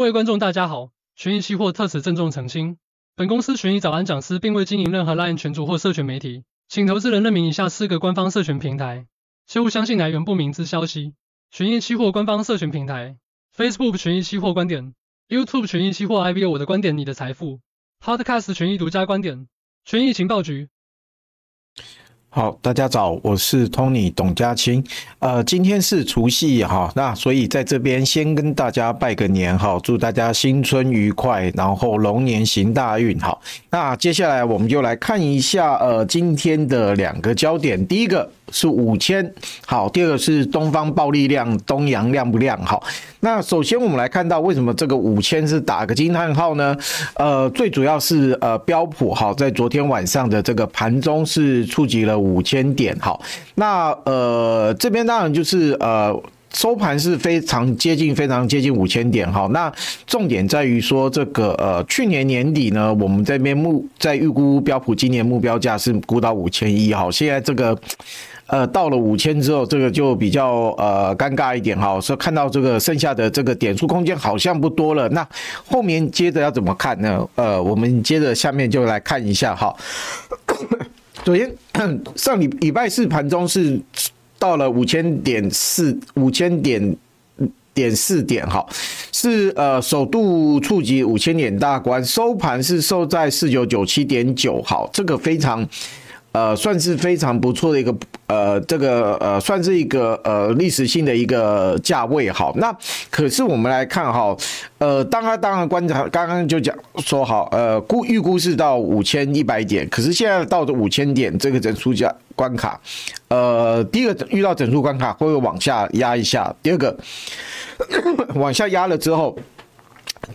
[0.00, 2.78] 各位观众大家好，群益期货特此郑重澄清，
[3.16, 9.06] 本公司群益早安讲师并未经营任何 LINE 群组或社群媒体，请投资人认明以下四个官方社群平台，
[9.46, 11.12] 切勿相信来源不明之消息。
[11.50, 13.18] 群益期货官方社群平台。
[13.54, 14.94] ：Facebook 群益期货观点
[15.28, 17.60] ，YouTube 群益期货 IBO 我的观点你的财富
[18.02, 19.48] ，Podcast 群益独家观点，
[19.84, 20.70] 群益情报局。
[22.32, 24.84] 好，大家早，我是 Tony 董家清。
[25.18, 33.18] 呃，今天是除夕哈，那所以在这边先跟大家拜个年哈，祝大家新春愉快，然后龙年行大运。
[33.18, 33.36] 哈，
[33.70, 38.30] 那接下来我们就来看一下呃今天的两个焦点，第一个。
[38.52, 39.32] 是五千，
[39.64, 42.60] 好，第二个是东方暴力量，东阳亮不亮？
[42.64, 42.82] 好，
[43.20, 46.76] 那首先我们来看到为什么这个五千是打个惊叹号呢？
[47.14, 53.20] 呃，最主要是呃标普哈，在昨天晚上的这个盘中是触及了五千点，好，
[53.54, 56.14] 那呃这边当然就是呃
[56.52, 59.72] 收盘是非常接近，非常接近五千点，好，那
[60.06, 67.76] 重点在于说这个呃去年年底呢，我们这边目在预估标普今年目标价是估到五千一，好，现在这个。
[68.52, 75.08] 呃，到了五千之后，这个就比较呃尴尬一点哈，所以看到这个剩下的这个点数空间好像不多了。
[75.10, 75.24] 那
[75.64, 77.24] 后面接着要怎么看呢？
[77.36, 79.72] 呃，我们接着下面就来看一下哈。
[81.24, 81.54] 首先，
[82.16, 83.80] 上礼礼拜四盘中是
[84.38, 86.96] 到了五千点四五千点
[87.74, 88.66] 点四点哈，
[89.12, 95.68] 是呃首度触及五千点大关，收盘是收在四九九七点九，好，这个非常。
[96.32, 97.94] 呃，算是非常不错的一个，
[98.28, 102.30] 呃，这个呃，算是一个呃历史性的一个价位。
[102.30, 102.72] 好，那
[103.10, 104.36] 可是我们来看哈，
[104.78, 112.80] 呃，当然当然观察，刚刚就讲说好，呃，估预估是到五千一百点，可是现在到的五千点这个整数价关卡，
[113.28, 116.54] 呃，第一个遇到整数关卡会不会往下压一下？
[116.62, 116.96] 第二个
[118.36, 119.36] 往下压了之后。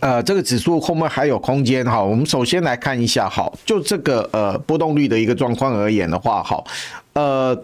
[0.00, 2.02] 呃，这个指数后面还有空间哈。
[2.02, 6.62] 我们首先来看一下，哈，就这个呃波动率的一个状况而言的话，哈，
[7.16, 7.58] 呃，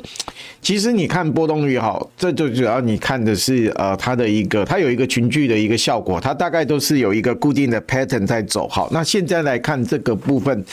[0.62, 8.66] 其实你看波动率哈，这就主要你看的是呃它的一个，它有一个群聚的一个效果，它大概都是有一个固定的 pattern 在走。
[8.66, 10.64] 好，那现在来看这个部分。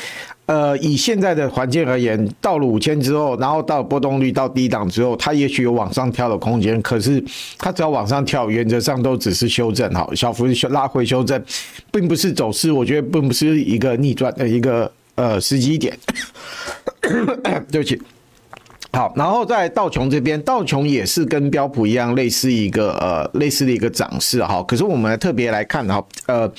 [0.45, 6.81] 呃，以现在的环境而言，到了五千之后，然后到波动率到低档之后，它也许有往上跳的空间。
[6.81, 7.23] 可是
[7.57, 11.39] 它只要往上跳，原则上都只是修正，哈，小幅拉回修正，
[11.91, 12.71] 并不是走势。
[12.71, 15.95] 我觉得并不是一个逆转的一个呃时机点。
[17.69, 18.01] 对不起。
[18.91, 24.63] 好，然后在道琼这边，道琼也是跟标普一样，类似一个呃类似的一个涨势哈。
[24.63, 26.51] 可是我们特别来看哈，呃。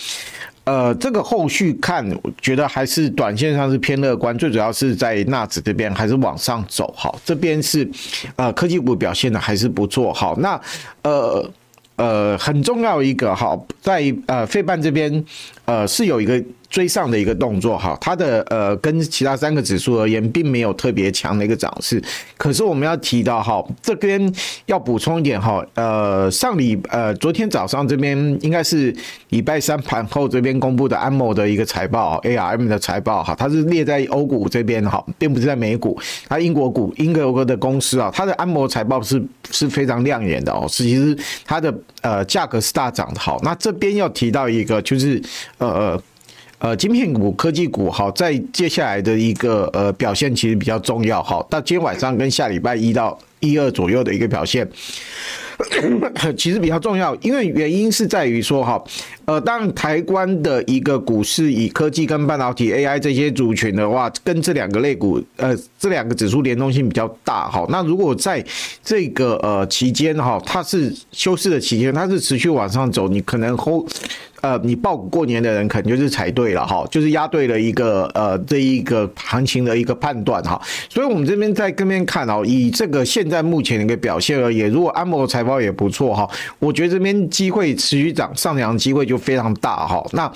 [0.64, 6.92] 呃，这个后续看，我觉得还是短线上是偏乐观，最主要是在纳指这边还是往上走。
[6.96, 7.88] 好，这边是
[8.36, 10.12] 呃科技股表现的还是不错。
[10.12, 10.60] 好，那
[11.02, 11.50] 呃
[11.96, 15.24] 呃很重要一个哈，在呃费半这边
[15.64, 16.40] 呃是有一个。
[16.70, 22.00] 追上的一个动作哈，它的呃跟其他三个指数而言，并没有特别强的一个涨势。
[22.38, 24.32] 可是我们要提到哈，这边
[24.66, 28.94] 要补充一点哈，呃上礼呃昨天早上这边应该是
[29.30, 36.00] 礼拜三盘后这边公布的安某的一个财报，ARM 的财报哈，它是列在欧股这边哈，并不是在美股。
[36.28, 39.20] 它英国股英国的公司啊，它的安某财报是
[39.50, 43.18] 是非常亮眼的哦，是其实它的呃价格是大涨的。
[43.18, 45.20] 好，那这边要提到一个就是
[45.58, 46.00] 呃。
[46.60, 54.68] 呃，芯片股、科技股，好，在接下来的一个呃表现其实比较重要，好，到今天晚上跟下礼拜一到一二左右的一个表现。
[56.36, 58.82] 其实比较重要，因为原因是在于说哈，
[59.24, 67.66] 呃，当台湾的一个股市以科技跟半导体 AI 这些族群的话，跟这两个类股，呃，这两个指数联动性比较大哈。
[67.68, 68.44] 那如果在
[68.82, 73.86] 这个呃期间哈，它是休市的期间，它是持续往上走，你可能后。
[74.42, 80.58] 呃，你报过年的人可能就是踩对了哈，就是押对了一个呃这一个行情的一个判断哈，
[80.88, 90.04] 所以我们这边在跟边看哦，以这个现在目前的一个表现而言，如果安谋财也不错哈，我觉得这边机会持续涨上扬机会就非常大哈。
[90.12, 90.30] 那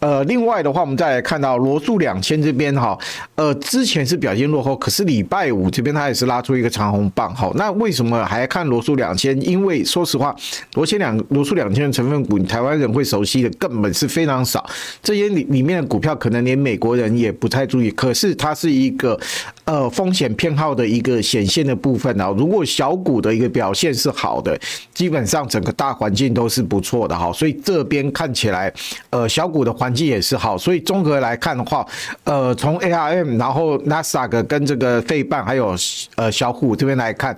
[0.00, 2.98] 呃，另外的话，我们再来看到罗素两千这边哈，
[3.36, 7.50] 呃，之前是表现落后，可是礼拜五这边它也是拉出一个长红棒哈。
[7.54, 9.40] 那为什么还看罗素两千？
[9.40, 10.36] 因为说实话，
[10.74, 13.50] 罗千两罗素两千的成分股，台湾人会熟悉的。
[13.58, 14.64] 根本是非常少，
[15.02, 19.18] 这些里里面的股票可能连美国人也不太注意，可是它是一个
[19.64, 22.34] 呃风险偏好的一个显现的部分啊。
[22.36, 24.58] 如果小股的一个表现是好的，
[24.92, 27.32] 基本上整个大环境都是不错的哈。
[27.32, 28.72] 所以这边看起来，
[29.10, 30.56] 呃，小股的环境也是好。
[30.56, 31.86] 所以综合来看的话，
[32.24, 35.74] 呃，从 ARM 然后纳斯达克跟这个费半还有
[36.16, 37.36] 呃小虎这边来看。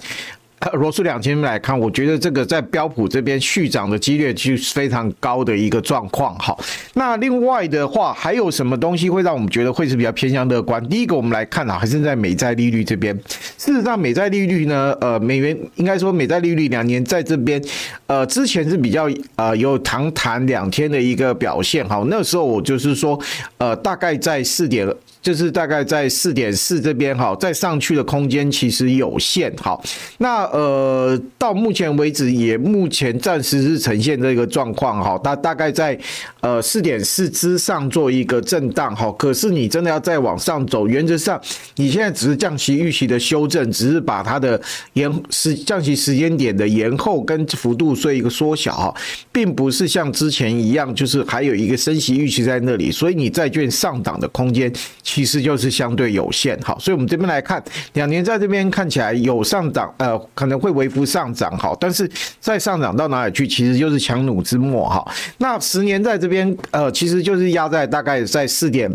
[0.75, 6.39] 罗素两千来看，我觉得这个在标普这边续涨的几率就是非常高的一个状况。
[6.39, 6.59] 好，
[6.95, 10.83] 那另外的话，还有什么东西会让我们觉得会是比较偏向乐观？
[10.89, 13.15] 第一个，我们来看啊，还是在美债利率这边。
[13.59, 17.63] 事实上，美债利率呢，呃，美元应该说美债利率两年在这边，
[18.07, 21.87] 呃，之前是比较呃有长谈两天的一个表现。
[21.89, 23.19] 好，那时候我就是说，
[23.59, 24.89] 呃，大概在四点。
[25.23, 29.55] 就是大概在四点四这边哈，再上去的空间其实有限。
[29.57, 29.81] 好，
[30.19, 35.97] 那呃，到目前为止也目前暂时是呈现这个状况哈，大大概在
[36.41, 39.15] 呃四点四之上做一个震荡哈。
[39.17, 41.41] 可是你真的要再往上走，原则上
[41.77, 44.61] 你现在只是降息预期的修正，只是把它的
[44.95, 48.95] 延时降息时间点的延后跟幅度做一个缩小哈，
[49.31, 54.73] 并不是像之前一样，就是还有一个升息预期在那里，所以你债券上档的空间。
[55.13, 57.63] 其实就是相对有限，好，所以我们这边来看，
[57.93, 62.11] 两年在这边看起来有上涨，呃，可能会微幅上涨，好，但是
[62.41, 65.07] 再上涨到哪里去，其实就是强弩之末，哈。
[65.37, 68.91] 那十年在这边，呃，其实就是压在大概在四点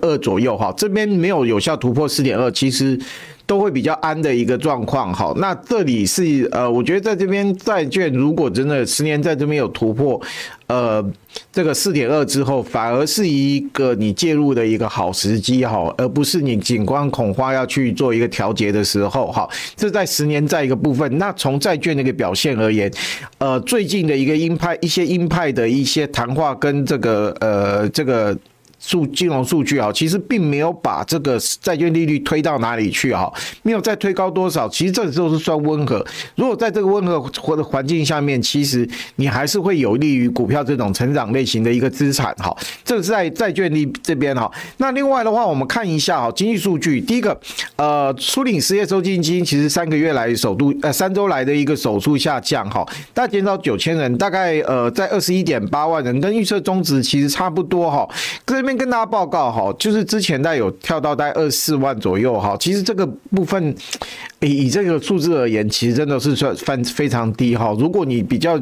[0.00, 3.00] 二左右，哈，这边没有有效突破四点二，其实。
[3.48, 10.20] 都会比较安的一个状况，好，那这里是呃，我觉得在这边债券如果真的十年在这边有突破，
[10.66, 11.02] 呃，
[11.50, 21.16] 这个四点二之后，反而是一个你介入的一个好时机，哈，而不是你紧张恐慌要去做一个调节的时候，哈，这在十年债一个部分。
[21.16, 22.92] 那从债券的一个表现而言，
[23.38, 28.36] 呃，最近的一个鹰派，一些鹰派的一些谈话跟这个呃这个。
[28.88, 33.30] 数金融数据啊，其实并没有把这个债券利率推到哪里去啊，
[33.62, 34.66] 没有再推高多少。
[34.66, 36.02] 其实这时候是算温和。
[36.36, 42.56] 如果在这个温和或者环境下面，其实你还是会有利于股票这种成长类型的一个资产哈。
[42.82, 44.50] 这是在债券利这边哈。
[44.78, 46.98] 那另外的话，我们看一下哈，经济数据。
[47.02, 47.38] 第一个，
[47.76, 58.08] 呃，苏领失业周金金其实三个月来首度呃三周来的一个首次下降哈，大减少九千人，大概呃在二十一点八万人，跟预测中值其实差不多哈。
[58.46, 63.74] 这边跟大家报告哈，就是之前大概有跳到大概二十四万左右哈，其实这个部分
[64.40, 67.76] 以以这个数字而言，其实真的是算非非常低哈。
[67.78, 68.58] 如果你比较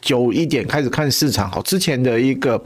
[0.00, 2.60] 久一点开始看市场哈，之前的一个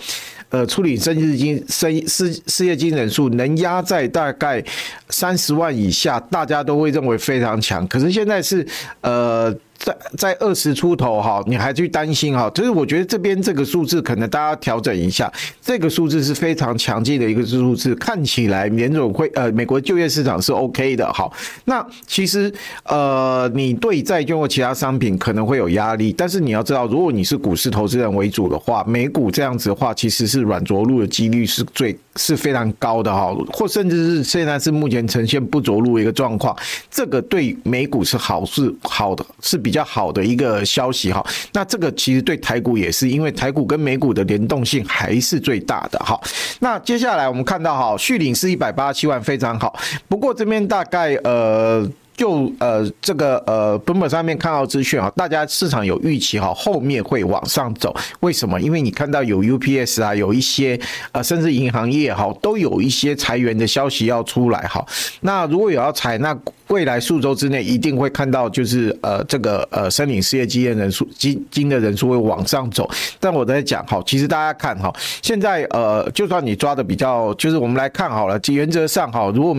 [0.51, 4.65] 呃处理生日金生失失业金人数能压在大概
[5.09, 7.87] 三十万以下，大家都会认为非常强。
[7.89, 8.67] 可是现在是
[9.01, 9.55] 呃。
[9.83, 12.49] 在在二十出头哈，你还去担心哈？
[12.51, 15.31] 就是我觉得这边这个数字可能大家调整一下，
[15.61, 21.31] 这个数字是非常强劲的一个数字，看起来联总会呃美国就业市场是 OK 的哈。
[21.65, 22.53] 那其实
[22.85, 36.55] 呃你对债券或其他商品可能会有压力，但是你要知道，如果你是股市投资人为主的话，美股这样子的话，其实是软着陆的几率是最是非常高的哈，或甚至是现在是目前呈现不着陆的一个状况，
[36.91, 39.63] 这个对美股是好事好的，是。
[39.63, 46.21] 比较好的一个消息哈，那这个其实对台股也是，因为台股跟美股的联动性还是最大的哈。
[46.59, 49.79] 那接下来我们看到哈，续领是一百八十七万，非常好。
[50.09, 51.89] 不过这边大概呃。
[52.23, 57.93] 就呃这个呃本本上面看到资讯啊，大家市场有预期哈，后面会往上走。
[58.21, 58.61] 为什么？
[58.61, 60.79] 因为你看到有 UPS 啊，有一些
[61.11, 64.87] 呃甚至银行业哈，都有一些裁员的消息要出来哈。
[65.23, 66.33] 那如果有要裁，那
[66.69, 72.89] 未来数周之内一定会看到就是呃这个呃申领失业金人数金金的人数会往上走。
[73.19, 79.57] 但我在讲哈，其实大家看哈，现在呃就算你抓的比较，就是我们来看好了，原则上哈，如果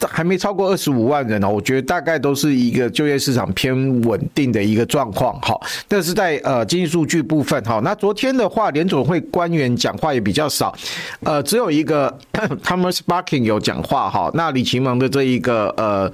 [0.00, 5.40] 还没超过二十五万人呢，我觉得大概都是一个就业市场偏稳定的一个状况。
[5.40, 10.74] 好，但是在呃经济数据部分，哈，那昨天的话，联总会官员讲话也比较少，
[11.24, 16.12] 呃，只有一个 Thomas b a r k i n g 有讲话，哈，那李奇蒙的这一个呃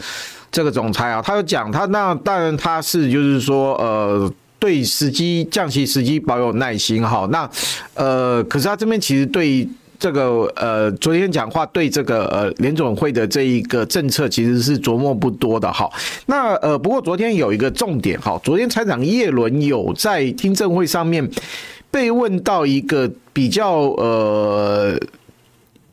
[0.52, 7.50] 这个总裁啊，他有讲，他那当然他是就是说呃对时机降息时机保有耐心，哈，那
[7.94, 9.68] 呃可是他这边其实对。
[10.02, 15.88] 这个呃，昨天讲话对这个呃联总会的这一个政策其实是琢磨不多的哈。
[16.26, 21.30] 那呃，不过昨天有一个重点哈，昨天财长叶伦有在听证会上面
[21.88, 24.98] 被问到一个比较呃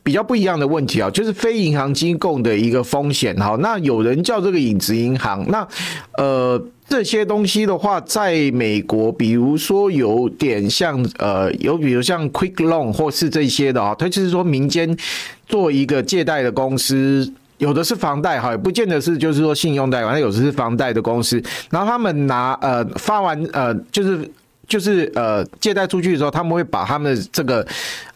[0.02, 3.56] 比较不一样的问题啊，就是非银行机构的一个风险哈。
[3.60, 5.68] 那有人叫这个影子银行，那
[6.16, 6.60] 呃。
[6.90, 14.94] 这些东西的话，在美国，比如说有点像呃，有比如像 Quick Loan 或是这些的啊，它就是说民间
[15.46, 24.28] 做一个借贷的公司，有的是房贷哈，也不见得是就是说信用贷款，它有的是房贷的公司，然后他们拿呃发完呃就是。
[24.68, 27.66] 就是呃借贷出去的时候，他们会把他们这个。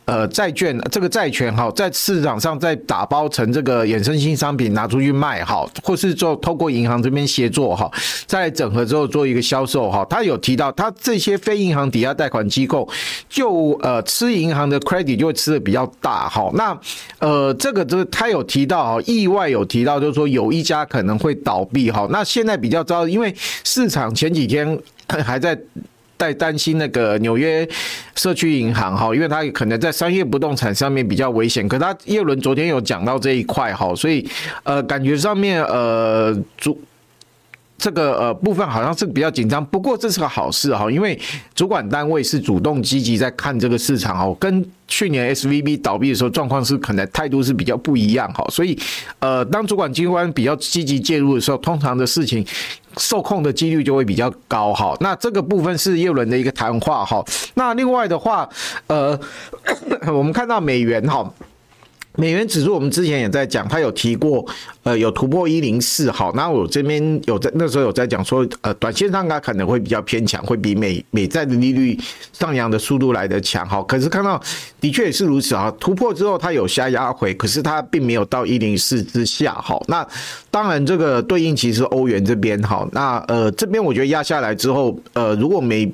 [0.06, 7.90] 呃，债券这个债权哈，在市场上再打包成这个衍生性商品拿出去卖哈，或是做透过银行这边协作哈，
[8.26, 10.04] 在整合之后做一个销售哈。
[10.10, 12.86] 他有提到，他这些非银行抵押贷款机构
[13.30, 16.50] 就呃吃银行的 credit 就会吃的比较大哈。
[16.52, 16.78] 那
[17.20, 22.06] 呃这个就是他有提到哈，意外有提到就是说有一家可能会倒闭哈。
[22.10, 23.34] 那现在比较糟，因为
[23.64, 25.58] 市场前几天还在。
[26.18, 27.68] 在担心那个纽约
[28.14, 31.68] 社区银行哈，因为它可能在商业不动产上面比较危险。
[31.68, 34.26] 可他耶伦昨天有讲到这一块哈，所以
[34.62, 36.80] 呃，感觉上面呃主
[37.84, 39.62] 这个呃部分好像是比较紧张。
[39.66, 41.20] 不过这是个好事哈，因为
[41.54, 48.42] 主管单位是主动积极在看这个市场哦，跟去年 SVB 倒闭的时候状况是可能态度是比较不一样哈。
[48.48, 48.78] 所以
[49.18, 52.42] 呃，当主管机关比较积极介入的时候，通常的事情。
[52.96, 57.20] 受控的几率就会比较高哈，那这个部分是叶伦的一个谈话哈。
[57.54, 58.48] 那另外的话，
[58.86, 59.18] 呃，
[60.06, 61.28] 我们看到美元哈。
[62.16, 64.46] 美元指数，我们之前也在讲，他有提过，
[64.84, 71.98] 呃，有突破一零四，好，那我这边有在那时候有在讲说，呃，短线上它可能会比较偏强，会比美美债的利率
[72.32, 74.40] 上扬的速度来得强，好，可是看到
[74.80, 80.06] 的确也是如此啊，突破之后它有下压回，可是它并没有到一零四之下，好，那
[80.52, 85.92] 当然这个对应其实欧元这边，好，那呃这边我觉得压下来之后，呃，如果美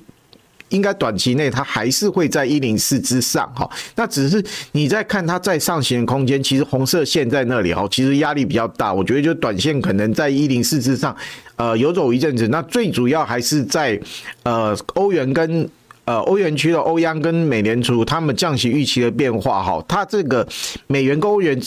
[0.71, 11.15] 应该短期内它还是会在一零四之上哈，那只是你在看它在上行的空间，其实红色线在那里哈，其实压力比较大，我觉得就短线可能在一零四之上，
[11.57, 12.49] 呃，游走一阵子。
[12.49, 14.00] 那最主要还是在
[14.45, 15.69] 呃欧元跟
[16.05, 20.47] 呃欧元区的欧央跟美联储他们降息预期的变化哈，它这个
[20.87, 21.61] 美元跟欧元。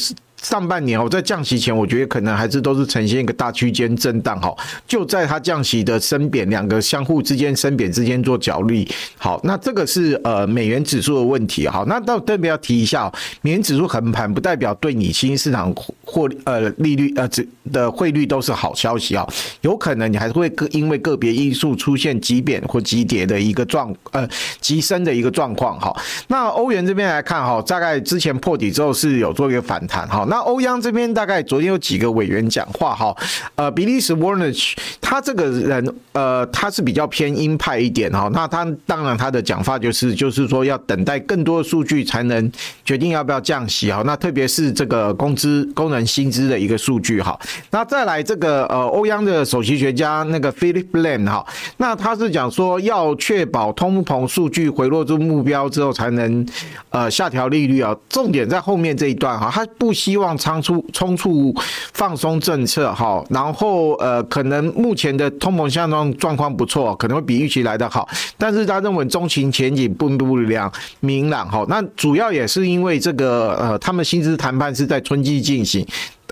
[0.43, 4.53] 上半年哦，在降息前，我觉得可能还是都是呈现一个大区间震荡哈。
[4.85, 8.87] 就在它降息的升贬两个相互之间升贬之间做角力。
[9.17, 11.67] 好，那这个是呃美元指数的问题。
[11.67, 15.73] 好，那到特别要提一下，美元指数横盘不代表对你新兴市场
[16.05, 19.27] 或呃利率呃这的汇率都是好消息啊。
[19.61, 24.27] 有可能你还是会因为个别因素出现急贬或急跌的一个状呃
[24.59, 25.79] 急升的一个状况。
[25.79, 25.95] 哈，
[26.27, 30.25] 那欧元这边来看哈，大概之前破底之后是有做一个反弹哈。
[30.29, 33.15] 那欧央这边大概昨天有几个委员讲话哈，
[33.55, 34.53] 呃，比利时 Warner
[34.99, 42.51] 他这个人呃他是比较偏鹰派一点哈，那他当然他的讲法就是就是说要等待更多的数据才能
[42.83, 47.39] 决定要不要降息哈，那特别是这个工资工人薪资的一个数据哈，
[47.71, 51.45] 那再来这个呃欧央的首席学家那个 Philip Lane 哈，
[51.77, 56.45] 那他是讲说要确保通膨数据回落至目标之后才能
[56.89, 60.33] 呃下调利率啊，重点在后面这一段哈，他不希望。
[60.35, 61.53] 仓促仓促
[61.93, 68.07] 放松政策，哈，然后呃，可能目前的通膨现状状况不错，可能会比预期来得好，
[68.37, 70.71] 但是他认为中情前景并不良
[71.01, 75.82] 明朗，哈，那主要也是因为这个呃，他们薪资谈判是在春季进行，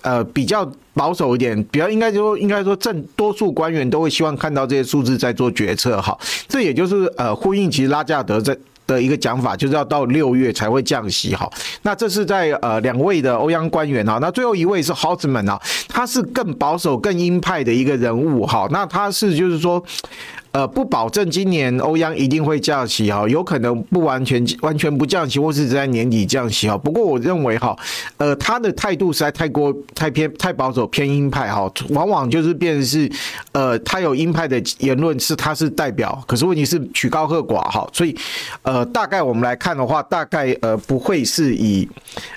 [0.01, 6.17] 呃，比较保守一点，比较应该说应该说正多数官员都会希望看到这些数字在做决策，哈，
[6.47, 8.57] 这也就是呃呼应其实拉加德在。
[8.87, 11.49] 的一个讲法就是要到六月才会降息哈，
[11.83, 19.81] 那这是在呃两位的欧央官员哈，那最后一位是 Hausman 啊，他是更保守、更鹰派的一个人物哈，那他是就是说。
[20.51, 26.77] 呃，不保证今年欧央一定会降息哈，有可能不完全完全不降息，或是只在年底降息哈。
[26.77, 27.73] 不过我认为哈，
[28.17, 33.09] 呃，他的态度实在太过太偏太保守偏鹰派哈，往往就是变成是
[33.53, 38.13] 呃，他有鹰派的言论是他是代表，可是问题是曲高和寡哈，所以
[38.63, 41.87] 呃，大概我们来看的话，大概呃不会是以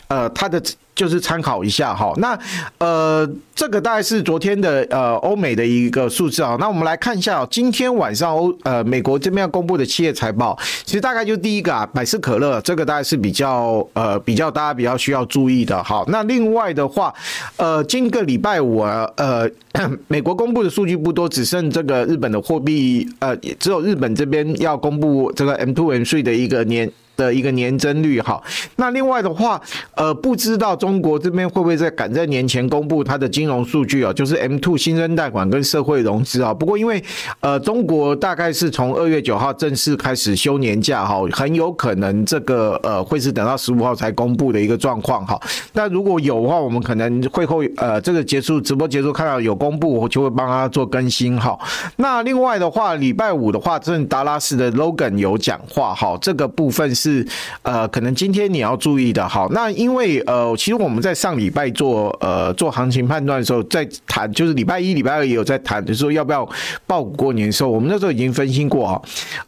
[0.08, 0.62] 呃他的。
[0.94, 2.38] 就是参考一下哈，那
[2.78, 6.56] 呃，这个大概是昨天的呃欧美的一个数字啊。
[6.60, 16.04] 那我们来看一下，今天晚上欧呃美国这边要公布的企业财报，其实大概就第一个啊，百事可乐这个大概是比较呃比较大家比较需要注意的哈。
[16.08, 17.12] 那另外的话，
[17.56, 19.50] 呃，今个礼拜五啊，呃，
[20.06, 26.88] 美国公布的数据不多，只剩这个日本的货币呃，只有日本这边要公布这个 M two M 税的一个年。
[27.16, 28.42] 的一个年增率哈，
[28.76, 29.60] 那另外的话，
[29.94, 34.12] 呃，不知道中国这边会不会在赶在年前公布它的金融数据啊？
[34.12, 36.52] 就是 M2 新生贷款跟社会融资啊。
[36.52, 37.02] 不过因为
[37.40, 45.40] 呃，中国大概是从二月九号正式开始休年假哈，很有可能这个呃会是等到十五号才公布的一个状况哈。
[45.72, 51.56] 那如果有的话，我们可能会后呃这个结束直播结束看到有公布，我就会帮他做更新哈。
[51.96, 57.03] 那另外的话，礼拜五的话，正达拉斯的 Logan 有讲话哈，这个部分是。
[57.04, 57.26] 是
[57.62, 59.28] 呃，可能今天你要注意的。
[59.28, 66.48] 好，那因为呃，其实我们在上礼拜做呃做行情判断的时候，在谈就是礼拜一、礼拜二也有在谈，就是说要不要
[66.86, 69.02] 报过年的时候，我们那时候已经分析过啊，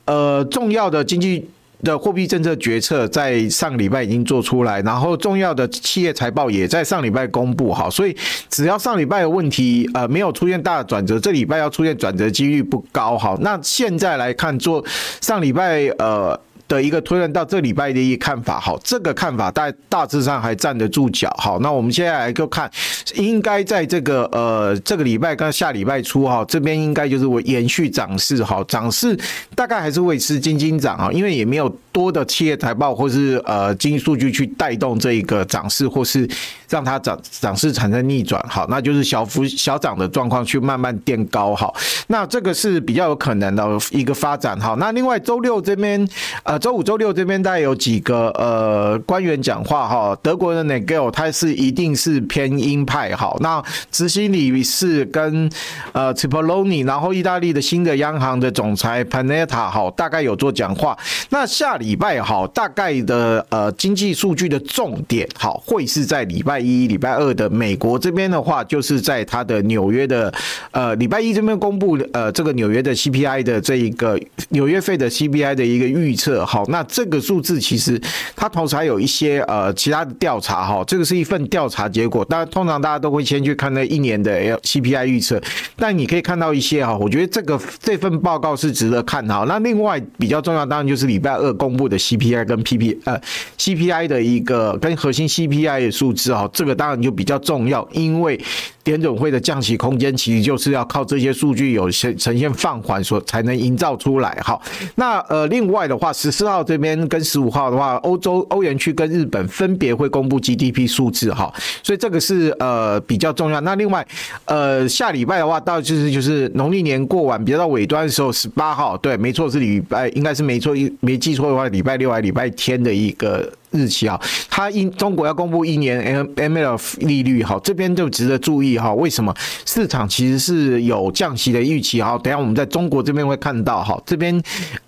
[0.05, 1.49] 呃，重要的经济。
[1.85, 8.17] 的货币政策决策在上礼拜已经做出来，然后重要的企业财报也在上礼拜公布，好，所以
[8.49, 14.83] 只要上礼拜的问题呃没有出现大的转折，这礼拜要出现转折几率不高，好，那现在来看做
[15.21, 16.41] 上礼拜呃。
[16.69, 22.71] 的一个推论到这礼拜的一个看法，好，这个看法大大致上还站得住脚，好，那我们现在来就看，
[23.15, 29.19] 应该在这个呃这个礼拜跟下礼拜初哈，这边应该就是会延续涨势，好，涨势
[29.55, 36.29] 大概还是维持金金涨啊，因为也没有多的企业财报或是呃经济数据去带动这一个涨势，或是
[36.69, 41.75] 让它涨涨势产生逆转，好，那就是小幅小涨的状况去慢慢垫高，好，
[42.09, 46.07] 那这个是比较有可能的一个发展，好，那另外周六这边
[46.43, 46.59] 呃。
[46.67, 55.49] 周五、周六这边大概有几个呃官员讲话哈，德国的 Nagel 他是一定是偏鹰派哈，那执行理事跟
[55.93, 60.99] 呃 c i p o l o n i 然后意大利的新的央行的总裁 Panetta 哈，大概有做讲话。
[61.29, 70.33] 那下礼拜哈，大概的呃经济数据的重点好会是在礼拜拜一、礼拜二的美国这边的话，就是在他的纽约的
[70.71, 76.47] 呃礼拜一这边公布呃这个纽约的 CPI 的这一个纽约费的 CPI 的一个预测。
[76.47, 78.01] 好，那这个数字其实
[78.35, 82.25] 它同时还有一些呃其他的调查哈，这个是一份调查结果。
[82.25, 85.39] 当然，通常大家都会先去看那一年的 CPI 预测，
[85.77, 89.45] 但你可以看到一些哈，我觉得这个这份报告是值得看哈。
[89.47, 93.21] 那另外比较重要，当然就是礼拜二公布的 CPI 跟 PP 呃
[93.59, 98.41] CPI 的一个跟核心 CPI 的数字哈，这个当然就比较重要，因为。
[98.87, 104.39] 联准会的降息空间其实就是要靠这些数据有呈呈现放缓所才能营造出来。
[104.43, 104.63] 好，
[104.95, 111.35] 那呃，另外的话，十四号这边跟十五号的话，欧洲欧元区跟日本分别会公布 GDP 数字。
[111.35, 111.53] 哈，
[111.83, 113.61] 所以这个是呃比较重要。
[113.61, 114.07] 那另外
[114.45, 123.53] 呃下礼拜的话，到就是就是农历年过完，比较到尾端的时候，十八号，对，没错是礼拜，应该是没错，没记错的话，礼拜六还礼拜天的一个。
[123.73, 124.19] 日期啊，
[124.49, 128.93] 它因中国要公布一年 MMLF 利率，好，这边就值得注意哈。
[128.95, 129.35] 为什么
[129.65, 132.01] 市场其实是有降息的预期？
[132.03, 134.43] 好，等下我们在中国这边会看到哈，这边。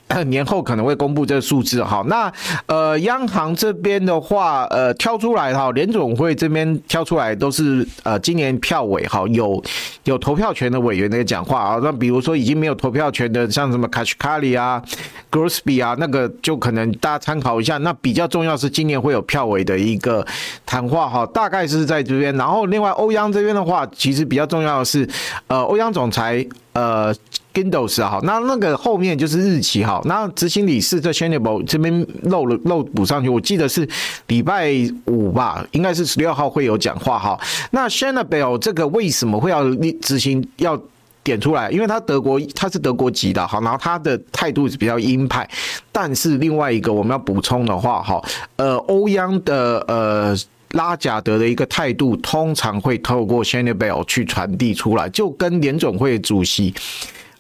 [0.27, 2.33] 年后可能会公布这个数字，好，那
[2.67, 9.63] 呃央行这边的话，呃挑出来哈，联总会这边挑出来都是呃今年票委哈有
[10.05, 14.83] 有投票权的委员的讲话啊，那比如说已经没有投票权的，像什么 Kashkari 啊、
[15.31, 17.79] g r o s b y 啊，那个就可能大家参考一下。
[17.79, 20.27] 那比较重要是今年会有票委的一个
[20.67, 22.35] 谈话哈，大概是在这边。
[22.37, 25.09] 然后另外欧央这边的话，其实比较重要的是，
[25.47, 27.15] 呃欧央总裁呃。
[27.59, 33.89] Windows 好，那那个后面就是日期好，那执行理事在 Schnabel 这边漏了漏补上去，我记得是
[34.29, 34.73] 礼拜
[35.07, 37.39] 五吧，应该是十六号会有讲话哈。
[37.73, 39.65] 那 Schnabel 这个为什么会要
[40.01, 40.81] 执行要
[41.25, 41.69] 点出来？
[41.71, 45.49] 因为他德国他是德国籍的，好，然后他的态度是比较鹰派。
[45.91, 48.23] 但是另外一个我们要补充的话哈，
[48.57, 50.37] 呃，欧央的呃
[50.73, 56.73] 拉贾德的一个态度，通常会透过 Schnabel 去传递出来，就跟联总会主席。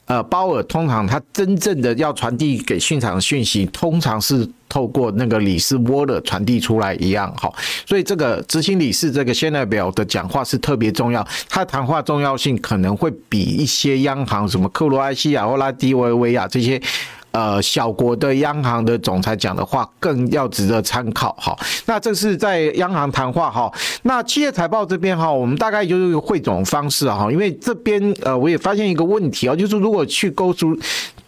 [0.08, 7.54] 呃，鲍尔通常他真正的要传递给现场的讯息，通常是透过那个理事沃勒传递出来一样，好，
[7.86, 16.80] 所以这个执行理事这个现代表的讲话是特别重要，他谈话重要性可能会比一些央行什么克罗埃西亚或拉脱维亚这些。
[17.30, 21.56] 呃，小国的央行的总裁讲的话更要值得参考哈。
[21.86, 23.72] 那这是在央行谈话哈。
[24.02, 27.30] 那企业财报这边哈，我们大概就是汇总方式哈。
[27.30, 30.76] 因为这边呃，我也发现一个问题啊，就是如果去勾出。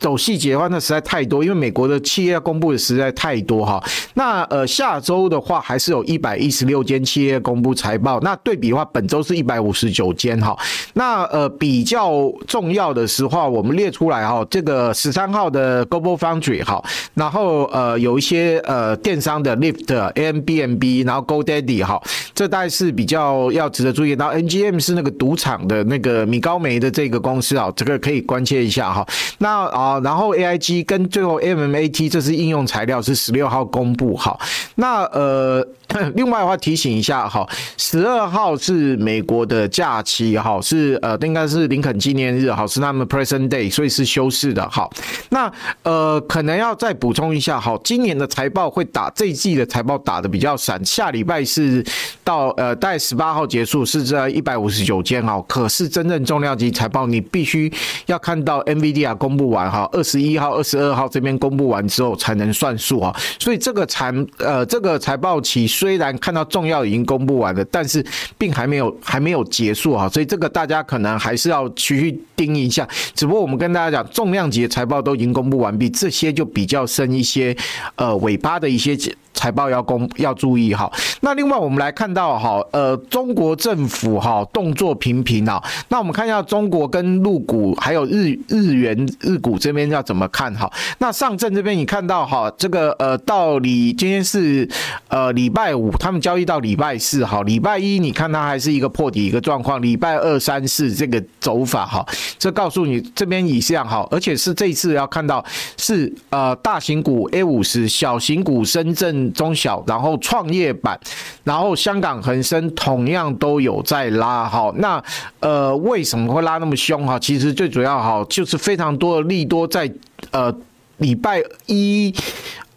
[0.01, 3.81] 走细节的话，那实在太多，因为美国的企业要公布的实在太多哈。
[4.15, 8.19] 那呃，下周的话还是有一百一十六间企业公布财报。
[8.21, 10.57] 那对比的话，本周是一百五十九间哈。
[10.95, 12.11] 那呃，比较
[12.47, 14.43] 重要的实话，我们列出来哈。
[14.51, 16.83] 这个十三号的 Global Foundry 哈，
[17.13, 22.03] 然后呃，有一些呃电商的 Lift、A M B N B，然后 GoDaddy 哈，
[22.35, 24.13] 这大概是比较要值得注意。
[24.13, 29.07] 然后 NGM 是那个赌场的那个米高梅的这个公司啊，这个可以关切一下哈。
[29.37, 29.90] 那啊。
[29.91, 34.39] 好然后 AIG 跟最后 MMAT 这是应用材料是十六号公布好，
[34.77, 35.67] 那呃
[36.15, 37.45] 另外的话提醒一下哈，
[37.77, 44.89] 十二号是美国的假期哈，是呃应该是林肯纪念日哈，是他们 Present Day，所以是休市的哈。
[45.31, 45.51] 那
[45.83, 51.85] 呃可能要再补充一下哈，今年的财报会打这一季的财报打得比较散，下礼拜是
[52.23, 57.73] 到呃大概十八号结束是在一百五十九间哈，可是真正重量级财报你必须
[58.07, 59.80] 要看到 NVIDIA 公布完哈。
[59.81, 63.15] 哈，二十一号、二十二号这边公布完之后才能算数啊。
[63.39, 68.05] 所以这个财呃这个财报期虽然看到重要已经公布完了，但是
[68.37, 70.09] 并还没有还没有结束啊。
[70.09, 72.87] 所以这个大家可能还是要继续盯一下。
[73.15, 77.57] 只不过我们跟大家讲，重量级的财报都已经公布完毕，这些就比较深一些，
[77.97, 78.97] 呃尾巴的一些。
[79.33, 80.91] 财报要公要注意哈，
[81.21, 90.71] 那另外我们来看到哈，呃，中国政府哈动作频频啊，那我们看一下中国跟陆股还有日日元日股这边要怎么看哈？
[90.99, 94.69] 那上证这边你看到哈，这个呃到礼今天是
[95.09, 102.05] 呃礼拜五，他们交易到礼拜四哈，礼拜一你看它还是一个破底一个状况，礼拜二三四这个走法哈，
[102.39, 105.43] 这告诉你这边以上哈，而且是这一次要看到
[105.79, 109.30] 是呃大型股 A 五十，小型股深圳。
[109.33, 110.99] 中小，然后创业板，
[111.45, 115.03] 然后香港恒生同样都有在拉哈，那
[115.41, 117.19] 呃为什么会拉那么凶哈？
[117.19, 119.91] 其实最主要哈就是非常多的利多在
[120.31, 120.55] 呃
[120.99, 122.15] 礼拜一。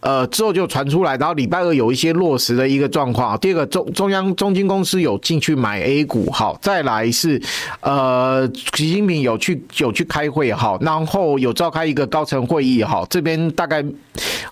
[0.05, 3.39] 呃，之后就传出来，然后礼拜二有一些落实的一个状况。
[3.39, 7.41] 第二个，中中央中金公司有进去买 A 股，好，再来是
[7.79, 13.81] 呃，习近平有去有去开会，好，然后有召开一个高层会议，好，这边大概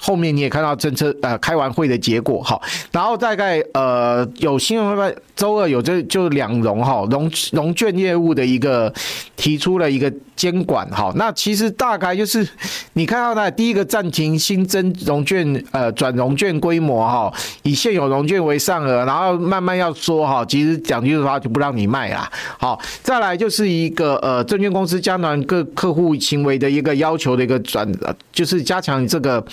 [0.01, 2.59] 后面你也看到政策呃开完会的结果，哈，
[2.91, 8.91] 然后大概呃有新闻周二有这就两融哈融融券业务的一个
[9.35, 12.47] 提出了一个监管，哈，那其实大概就是
[12.93, 15.41] 你看到的第一个暂停新增融券。
[15.71, 17.31] 呃，转融券规模哈，
[17.63, 22.27] 以现有融券为上额，然后慢慢要说哈，其实讲句实话就不让你卖啦。
[22.57, 27.87] 好，再来就是一个呃，证券公司加强各客户行为的一个要求的一个转，
[28.31, 29.43] 就是加强这个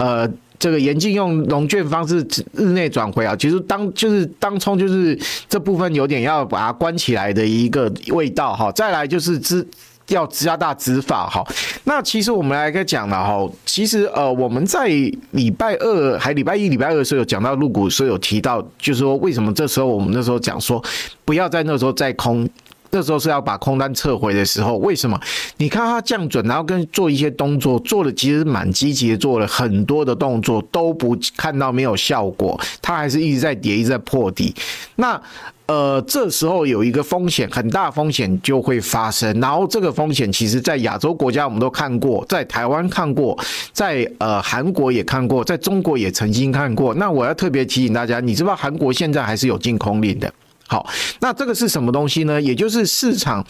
[0.00, 3.36] 呃这个严禁用融券方式日内转回啊。
[3.36, 5.16] 其实当就是当冲就是
[5.48, 8.72] 这部分有点要把它关起来的一个味道哈。
[8.72, 9.64] 再来就是资。
[10.08, 11.40] 要加大执法哈，
[11.84, 14.88] 那其实我们来讲了哈，其实呃我们在
[15.30, 20.82] 礼拜二还礼拜一礼拜二的时候有讲到入股，所以有提到，就是说为什么这时候我们那时候讲说
[21.24, 22.48] 不要在那时候再空，
[22.90, 25.18] 那时候是要把空单撤回的时候，为什么？
[25.56, 34.54] 你看它降准，然后跟做一些动作，做的其实蛮积极的，做了很多的动作都不看到没有效果，它还是一直在跌，一直在破底，
[34.96, 35.20] 那。
[35.66, 39.38] 呃，这时候有一个风险，很大风险就会发生。
[39.38, 43.38] 然后这个风险，其实在亚洲国家我们都看过，在台湾看过，
[43.72, 46.92] 在呃韩国也看过，在中国也曾经看过。
[46.94, 50.34] 那我要特别提醒大家，你知道韩国现在还是有禁空令的。
[50.70, 52.40] 好，那这个是什么东西呢？
[52.40, 53.44] 也就是市场，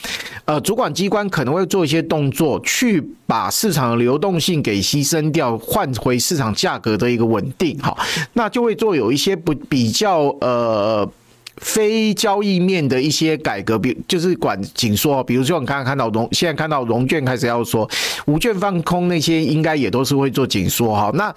[0.47, 7.79] 呃，主管机关可能会做一些动作，去把市场的流动性给牺牲掉，换回市场价格的一个稳定。
[7.81, 7.99] 好，
[8.33, 11.07] 那就会做有一些不比较呃。
[11.61, 17.89] 非交易面的一些改革，比就是管紧缩，比如说你刚刚看到融，现在看到融券开始要说
[18.27, 21.11] 无券放空那些，应该也都是会做紧缩哈。
[21.15, 21.33] 那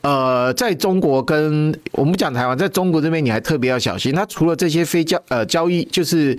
[0.00, 4.14] 呃，在中国跟我们讲台湾，在中国这边你还特别要小心。
[4.14, 6.36] 它除了这些非交呃交易，就是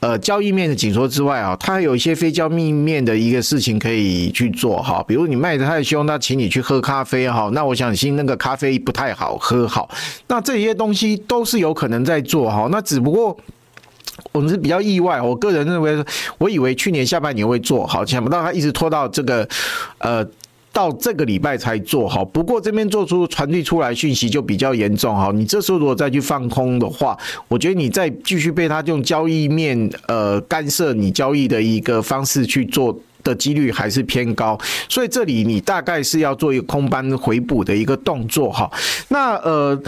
[0.00, 5.02] 呃交易面的紧缩之外啊，它还有一些非交易面的一个事情可以去做哈。
[5.08, 7.50] 比如你卖的太凶，那请你去喝咖啡哈。
[7.54, 9.88] 那我相信那个咖啡不太好喝好。
[10.28, 12.68] 那这些东西都是有可能在做哈。
[12.74, 13.36] 那只不过
[14.32, 16.04] 我们是比较意外，我个人认为，
[16.38, 19.48] 我以为去年下半年会做好，想不到他一直拖到这个
[19.98, 20.26] 呃
[20.72, 22.24] 到这个礼拜才做好。
[22.24, 34.58] 不过这边做出传递出来讯息就比较严重哈，你这时候如果再去放空的话，我觉得你再继续被他用交易面呃干涉你交易的一个方式去做的几率还是偏高，
[34.88, 38.68] 所以这里你大概是要做一个空单回补的一个动作哈。
[39.10, 39.80] 那呃。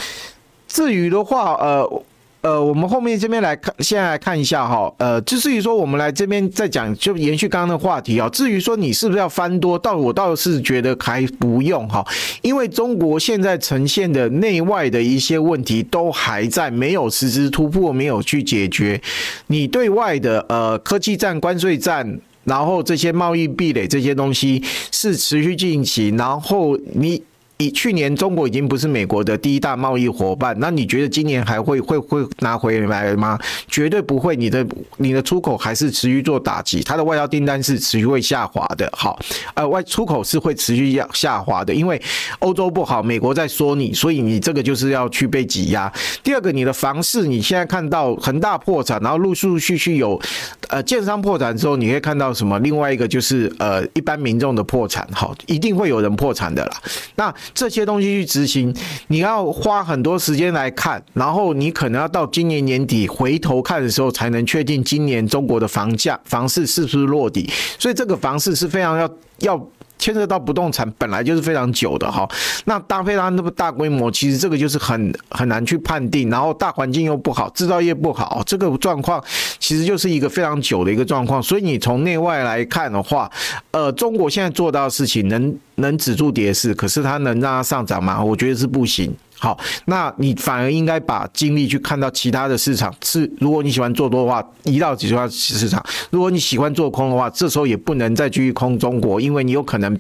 [0.68, 2.02] 至于的话，呃，
[2.46, 8.28] 呃，我们后面这边来看，现在来看一下哈，呃，至于说我们来这边再讲，就延续刚刚的话题啊。
[8.28, 12.06] 至于说你是不是要翻多，到我倒是觉得还不用哈，
[12.42, 19.00] 因为中国现在呈现的内外的一些问题都还在，没有实质突破，没有去解决。
[19.48, 27.20] 你对外的呃科技战、关税战，然后这些贸易壁垒这些东西是持续进行，然后你。
[27.58, 33.38] 以去年中国已经不是美国的第一大贸易伙伴，那你觉得今年还会会会拿回来吗？
[33.68, 34.66] 绝对不会，你的
[34.98, 38.90] 你的出口还是持续做打击，它的外销订单是持续会下滑的。
[38.92, 39.18] 好，
[39.54, 42.00] 呃，外出口是会持续要下滑的，因为
[42.40, 45.90] 欧洲不好，美国在说你，所以你这个就是要去被挤压。
[46.22, 50.20] 第二个，你的房市你现在看到恒大破产，然后陆陆续续有
[50.68, 52.58] 呃建商破产之后，你会看到什么？
[52.58, 56.82] 另外一个就是呃一般民众的破产，好，一定会有人破产的啦。
[57.14, 58.74] 那这些东西去执行，
[59.08, 67.50] 你要花很多时间来看，然后你可能要到今年年底回头看的时候，才能确定今年中国的房价、房市是不是落底。
[67.78, 72.28] 所以这个房市是非常要要牵涉到不动产本来就是非常久的哈，
[72.64, 79.22] 那搭配它那么大规模，其实这个就是很很难去判定，然后大环境又不好，制造业不好，这个状况
[79.58, 81.42] 其实就是一个非常久的一个状况。
[81.42, 83.30] 所以你从内外来看的话，
[83.70, 88.22] 呃，中国现在做到的事情能能止住跌势，可是它能让它上涨吗？
[88.22, 89.14] 我觉得是不行。
[89.38, 92.94] 好，那你反而应该把精力去看到其他的市场。
[93.04, 95.78] 是，如果你喜欢做多的话，移到其他市场；
[96.10, 99.98] 如果你喜欢做空的话，这时候也不能再继续空中国，因为你有可能，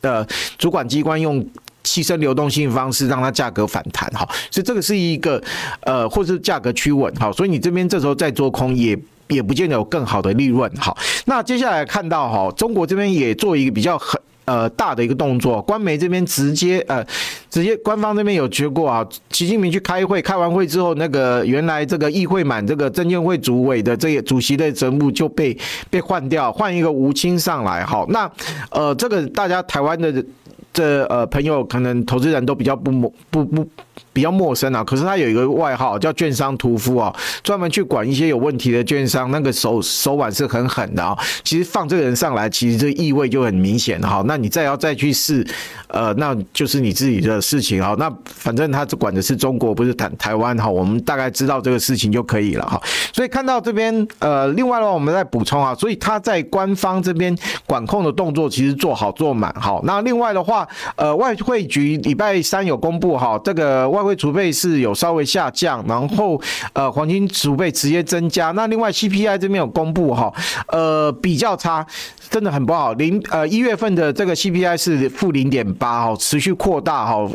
[0.00, 0.26] 呃，
[0.58, 1.40] 主管机关用
[1.84, 4.10] 牺牲流动性方式让它价格反弹。
[4.10, 5.40] 哈，所以这个是一个，
[5.82, 7.14] 呃，或是价格趋稳。
[7.16, 10.68] 好，所以你这边这时候再做空也也不见得有更好的利润。
[10.76, 14.20] 好，那接下来看到哈，中国这边也做一个比较很。
[14.44, 17.04] 呃，大的一个动作，官媒这边直接呃，
[17.48, 25.56] 直接官方这边有觉过啊，习近平去开会，开完会之后，那个原来这个议会满这个证监会主委的这个主席的职务就被
[25.88, 27.84] 被换掉，换一个吴清上来。
[27.84, 28.30] 好，那
[28.70, 30.24] 呃，这个大家台湾的
[30.72, 33.66] 这呃朋友可能投资人都比较不陌不不。
[34.14, 41.16] 比较陌生啊，可是他有一个外号叫“券商屠夫”啊，专门去管一些有问题的券商，那个手手腕是很狠的啊。
[41.42, 44.22] 其实放这个人上来，其实这意味就很明显哈。
[44.26, 45.46] 那你再要再去试，
[45.88, 47.94] 呃，那就是你自己的事情啊。
[47.98, 50.68] 那反正他只管的是中国，不是台台湾哈。
[50.68, 52.78] 我们大概知道这个事情就可以了哈。
[53.14, 59.80] 所以看到这边，呃，另外的话我们再补充啊，所以他在官方这边管控的动作其实做好做满好。
[59.84, 60.61] 那另外的话，
[60.96, 66.40] 呃，外汇局礼拜三有公布哈，这个外汇储备是有稍微下降，然后
[66.72, 68.50] 呃黄金储备直接增加。
[68.52, 70.32] 那另外 CPI 这边有公布哈，
[70.68, 71.86] 呃比较差，
[72.30, 72.92] 真的很不好。
[72.94, 77.28] 零呃一月份的这个 CPI 是负零点八哈，持续扩大哈。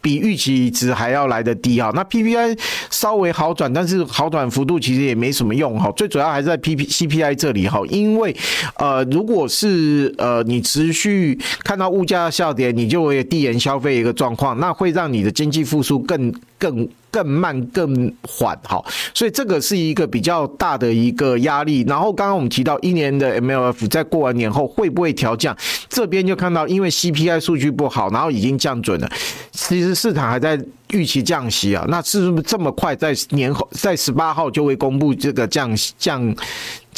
[0.00, 2.58] 比预期值还要来得低哈，那 PPI
[2.90, 8.36] 稍微好转，但是好转幅度其实也没什么用哈，最主要还是在 P P C P I 这里哈，因为
[8.76, 16.88] 呃，如果是呃你持续看到物价下跌，你就会递延消费一个状况，那会让你的经济复苏更更。
[17.18, 21.84] 更慢更缓，好，所以这个是一个比较大的一个压力。
[21.88, 25.56] 然后刚刚我们提到一年的 MLF 在过完年后会不会调降？
[25.88, 29.10] 这边就看到，因为 CPI 数据不好，然后已经降准了，
[29.50, 30.60] 其实市场还在
[30.92, 31.84] 预期降息啊。
[31.88, 36.32] 那是不是这么快在年后在十八号就会公布这个降降？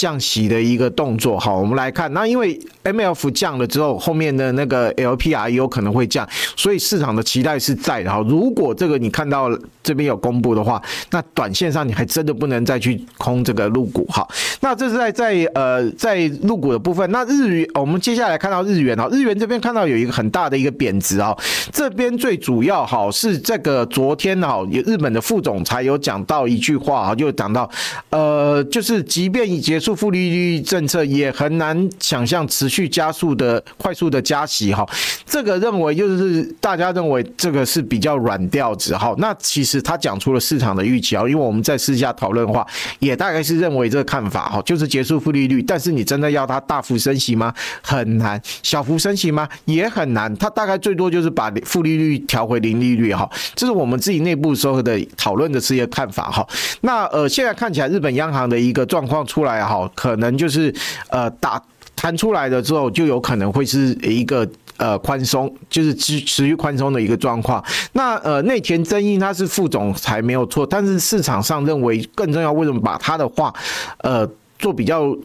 [0.00, 8.24] 降息的一个动作，好，我们来看，那因为 MLF 降了之后，后面的那个 LPR 有可能会降，所以市场的期待是在的哈。
[8.26, 9.50] 如果这个你看到
[9.82, 14.26] 这边有公布的话，那短线上你还真的不能再去空这个入股哈。
[14.60, 21.36] 那这是在在呃在入股的部分，那日元，我们接下来看到日元啊，日元这边看到有一个很大的一个贬值啊，
[21.70, 27.70] 这边最主要哈是这个昨天哈，有日本的副总裁有讲到一句话啊，就讲到
[28.08, 29.89] 呃就是即便已结束。
[29.94, 34.86] 负利率政策也很难想象持续加速的快速的加息哈，
[35.26, 39.14] 这个认为就是大家认为这个是比较软调子哈。
[39.18, 42.66] 那其实他讲出了市场的预期啊，因为我们在私下讨论的话，
[42.98, 45.62] 也大概是认为这个看法哈，就是结束负利率。
[45.62, 47.52] 但是你真的要它大幅升息吗？
[47.82, 48.40] 很难。
[48.62, 49.48] 小幅升息吗？
[49.64, 50.34] 也很难。
[50.36, 53.28] 它大概最多就是把负利率调回零利率哈。
[53.54, 56.46] 这是我们自己内部时候的讨论的这些看法哈。
[56.80, 59.79] 那呃，现在看起来日本央行的一个状况出来哈。
[59.88, 60.74] 可能就是
[61.08, 61.62] 呃打
[61.94, 67.64] 弹出来了之后，就有可能会是一个呃宽松，就是持持续宽松的一个状况。
[67.92, 73.54] 那呃内田真一他是副总裁没有错，但是市场上认为更重要，为什么把他的话
[73.98, 75.16] 呃做比较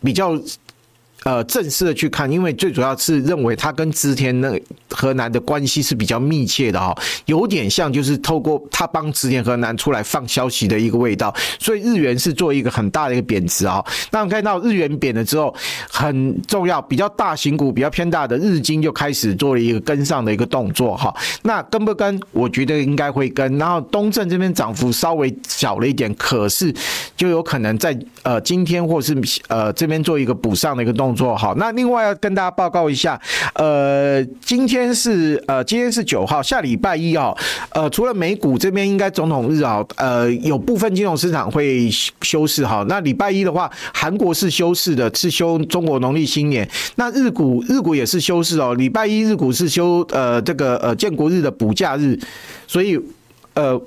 [0.00, 0.38] 比较？
[1.26, 4.48] 呃，正式的去看，因为最主要是认为他跟织田那
[4.90, 13.84] 河南的关系是比较密切的哈，有点像就是透过他帮织田河南出来放消息的一个味道，所以日元是做一个很大的一个贬值啊。
[14.12, 15.52] 那我们看到日元贬了之后，
[15.90, 21.12] 很重要，比较大型股比较偏大的日经就开始做了一个跟上的一个动作哈。
[21.42, 22.20] 那跟不跟？
[22.30, 23.58] 我觉得应该会跟。
[23.58, 26.72] 然后东证这边涨幅稍微小了一点，可是
[27.16, 29.12] 就有可能在呃今天或是
[29.48, 31.15] 呃这边做一个补上的一个动作。
[31.16, 33.18] 做好，那另外要跟大家报告一下，
[33.54, 37.34] 呃，今天是呃，今天是九号，下礼拜一啊，
[37.70, 41.88] 呃，除了美股这边应该总统日啊，呃，有部分金融市场会
[42.20, 42.84] 休市哈。
[42.88, 46.68] 那礼拜一的话，韩国是休市的，是休中国农历新年。
[46.96, 52.18] 那日股日股也是休市哦，礼拜一日股是休呃这个呃建国日的补假日，
[52.66, 53.00] 所以
[53.54, 53.80] 呃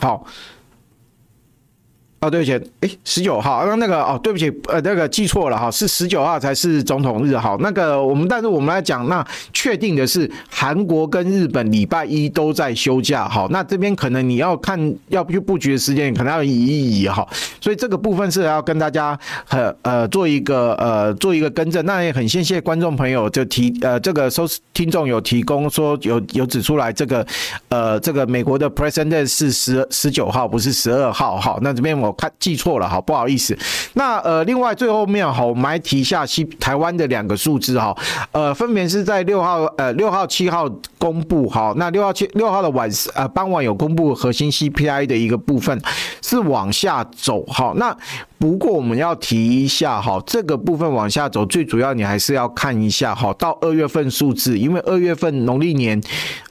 [0.00, 0.26] 好。
[2.26, 7.56] 哦，对不起，哎，十九号，那那个哦，对不起，呃，那个记错了哈，是十九号才是总统日哈。
[7.60, 13.46] 那个我们，但是我们来讲，那确定的是韩国跟日本礼拜一都在休假哈。
[13.50, 17.24] 那这边可能你要看要不去布局的时间，可能要移一移哈。
[17.60, 21.86] 所以这个部分是要跟大家很呃做一个呃做一个更正。
[21.86, 27.24] 那也很谢谢观众朋友就提呃这个收听众有提供说有有指出来这个
[27.68, 31.56] 呃这个美国的 President 是十十九号不是十二号哈。
[31.62, 32.15] 那这边我。
[32.16, 33.56] 我看记错了，好，不好意思。
[33.92, 37.94] 那呃，另外最后面好，我们来提一下西台湾的两个数字哈，
[38.32, 40.66] 呃，分别是在六号呃六号七号
[40.98, 45.78] 公布哈，那六号七六号的晚呃傍晚有公布核心 CPI 的一个部分
[46.22, 47.94] 是往下走哈，那。
[48.38, 55.98] 不过我们要提一下哈，这个部分往下走，最主要你还是要看一下哈，到二月份数字，因为二月份农历年，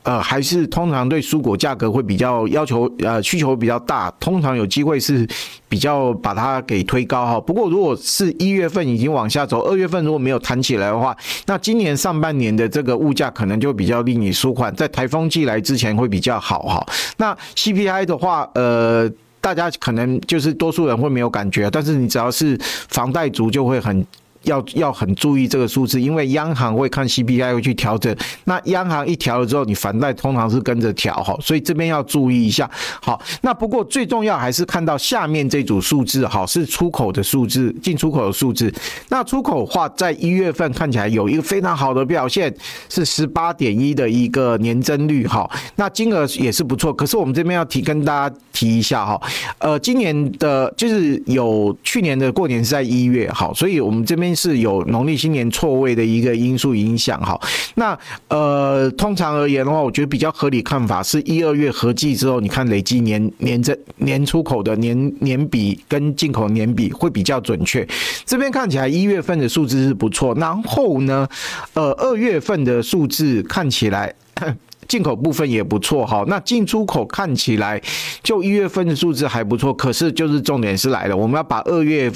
[0.02, 5.28] 呃，还是通常对蔬果价格会比较要求，呃，需求比较大，通常有机会是
[5.70, 7.40] 比较把它给推高哈。
[7.40, 16.84] 不过如果是一月份已经往下走，二月份如果没有弹起来的话，那今年上半年的这个物价可能就比较令你舒缓，在台风季来之前会比较好哈。
[17.18, 19.08] 那 CPI 的话，呃。
[19.46, 22.58] 大家可能就是多数人会没有感觉，但是你只要是
[22.90, 24.04] 房贷族就会很。
[24.46, 28.16] 要要很注意这个数字，因为央行会看 CPI 会去调整。
[28.46, 32.70] 那央行一调了之后，你房贷通常是跟着调哈，所以这边要注意一下。
[33.02, 38.74] 好，那不过最重要还是看到下面这组数字哈，是出口的数字，进出口的数字。
[39.10, 42.54] 那出口话，在一月份看起来有一个非常好的表现，
[42.90, 45.50] 是十八点一的一个年增率哈。
[45.78, 49.22] 那金额也是不错，可是我们这边要提跟大家提一下哈，
[49.60, 54.35] 呃，今年的就是有去年的过年是在一月好，所以我们这边。
[54.36, 57.40] 是有农历新年错位的一个因素影响哈，
[57.76, 67.88] 那呃，通常而言的话，我觉得比较合理看法是一二月合计之后，你看累计年年增年出口的年年比跟进口年比会比较准确。
[68.26, 71.28] 这边看起来一月份的数字是不错，然后呢，
[71.74, 74.14] 呃，二月份的数字看起来
[74.88, 77.82] 进口部分也不错哈，那进出口看起来
[78.22, 82.12] 就一月份的数字还不错，可是就是重点是来了，我们要把二月。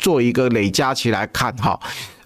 [0.00, 1.78] 做一个累加起来看哈，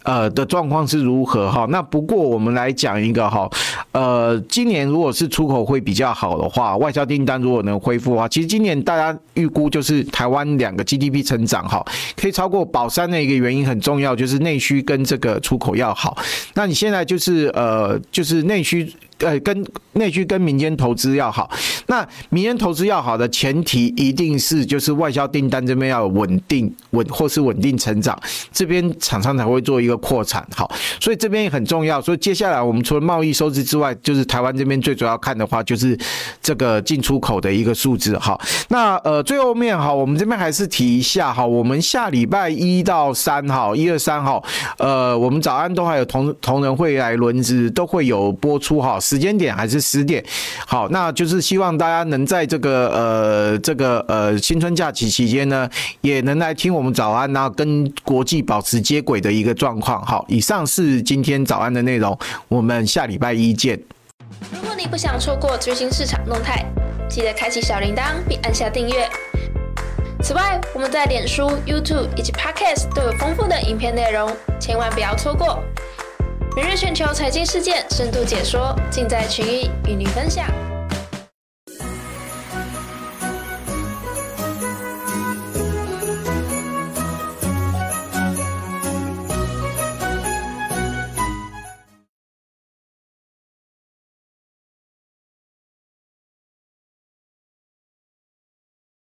[0.04, 1.66] 呃的状况是如何哈？
[1.68, 3.50] 那不过我们来讲一个哈，
[3.92, 11.84] 呃，今年如果是出口会比较好的话，外销订单如果能恢复的话，其实今年大家预估就是台湾两个 GDP 成长哈，
[12.16, 16.16] 可以超过宝山的一个原因很重要，就是内需跟这个出口要好。
[16.54, 18.90] 那你现在就是呃，就是内需。
[19.24, 21.50] 呃，跟内需跟民间投资要好，
[21.87, 28.18] 那民间投资要好的前提一定是就是外销订单这边要有稳定稳或是稳定成长，
[28.52, 32.00] 这边厂商才会做一个扩产，好，所以这边也很重要。
[32.02, 35.98] 所以接下来我们除了贸易收支之外，就是台湾这边最主要看的话就是
[36.42, 44.44] 这个进出口的一个数字，好，那呃最后面哈，我们这边还是提一下哈，我们下礼拜一到三号，一二三号，
[44.78, 48.98] 呃，我们早安都还有同同仁会来轮值都会有播出哈。
[49.14, 50.20] 时间点还是十点，
[50.66, 60.05] 好，那就是希望大家能在这个呃这个呃新春假期期间呢，也能来听我们早安，然后跟国际保持接轨的一个状况。
[60.05, 63.81] 好，以上是今天早安的内容，我们下礼拜一见。
[64.53, 66.66] 如果你不想错过最新市场动态，
[67.09, 69.09] 记得开启小铃铛并按下订阅。
[70.24, 75.62] 此外，我们在脸书、YouTube 以及 Podcast 都有丰富的影片内容，千万不要错过。
[76.56, 80.46] 每日全球财经事件深度解说，尽在群益与您分享。